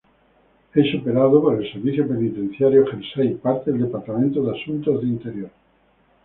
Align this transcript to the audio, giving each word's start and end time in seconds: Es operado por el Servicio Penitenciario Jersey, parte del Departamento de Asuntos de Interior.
Es 0.73 0.95
operado 0.95 1.39
por 1.43 1.61
el 1.61 1.71
Servicio 1.71 2.07
Penitenciario 2.07 2.87
Jersey, 2.87 3.35
parte 3.35 3.71
del 3.71 3.81
Departamento 3.83 4.41
de 4.43 4.59
Asuntos 4.59 4.99
de 4.99 5.07
Interior. 5.07 5.51